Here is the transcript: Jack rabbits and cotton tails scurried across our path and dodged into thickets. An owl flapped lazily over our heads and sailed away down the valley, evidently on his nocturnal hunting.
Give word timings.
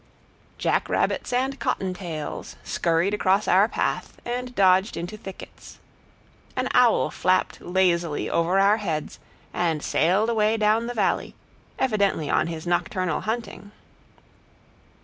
Jack 0.57 0.89
rabbits 0.89 1.31
and 1.31 1.59
cotton 1.59 1.93
tails 1.93 2.55
scurried 2.63 3.13
across 3.13 3.47
our 3.47 3.67
path 3.67 4.19
and 4.25 4.55
dodged 4.55 4.97
into 4.97 5.15
thickets. 5.15 5.77
An 6.55 6.69
owl 6.73 7.11
flapped 7.11 7.61
lazily 7.61 8.27
over 8.27 8.57
our 8.57 8.77
heads 8.77 9.19
and 9.53 9.83
sailed 9.83 10.31
away 10.31 10.57
down 10.57 10.87
the 10.87 10.95
valley, 10.95 11.35
evidently 11.77 12.31
on 12.31 12.47
his 12.47 12.65
nocturnal 12.65 13.21
hunting. 13.21 13.71